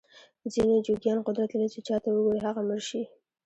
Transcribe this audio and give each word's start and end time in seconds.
ځینې 0.53 0.75
جوګیان 0.85 1.19
قدرت 1.27 1.49
لري 1.53 1.67
چې 1.73 1.79
چاته 1.87 2.07
وګوري 2.11 2.39
هغه 2.47 2.61
مړ 2.67 2.79
شي. 2.89 3.01